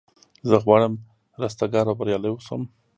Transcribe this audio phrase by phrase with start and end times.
[0.49, 0.93] زه غواړم
[1.43, 2.61] رستګار او بریالی اوسم.